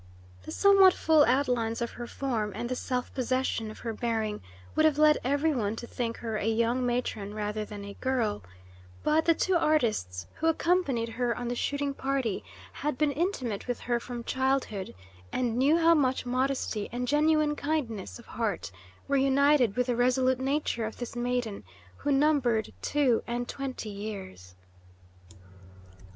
The 0.45 0.51
somewhat 0.51 0.95
full 0.95 1.23
outlines 1.25 1.79
of 1.79 1.91
her 1.91 2.07
form 2.07 2.53
and 2.55 2.69
the 2.69 2.75
self 2.75 3.13
possession 3.13 3.69
of 3.69 3.77
her 3.81 3.93
bearing 3.93 4.41
would 4.73 4.83
have 4.83 4.97
led 4.97 5.19
every 5.23 5.53
one 5.53 5.75
to 5.75 5.85
think 5.85 6.17
her 6.17 6.37
a 6.37 6.45
young 6.47 6.83
matron 6.83 7.35
rather 7.35 7.63
than 7.63 7.85
a 7.85 7.93
girl; 7.93 8.41
but 9.03 9.25
the 9.25 9.35
two 9.35 9.55
artists 9.55 10.25
who 10.37 10.47
accompanied 10.47 11.09
her 11.09 11.37
on 11.37 11.49
the 11.49 11.55
shooting 11.55 11.93
party 11.93 12.43
had 12.73 12.97
been 12.97 13.11
intimate 13.11 13.67
with 13.67 13.81
her 13.81 13.99
from 13.99 14.23
childhood, 14.23 14.95
and 15.31 15.55
knew 15.55 15.77
how 15.77 15.93
much 15.93 16.25
modesty 16.25 16.89
and 16.91 17.07
genuine 17.07 17.55
kindness 17.55 18.17
of 18.17 18.25
heart 18.25 18.71
were 19.07 19.17
united 19.17 19.75
with 19.75 19.85
the 19.85 19.95
resolute 19.95 20.39
nature 20.39 20.87
of 20.87 20.97
this 20.97 21.15
maiden, 21.15 21.63
who 21.97 22.11
numbered 22.11 22.73
two 22.81 23.21
and 23.27 23.47
twenty 23.47 23.89
years. 23.89 24.55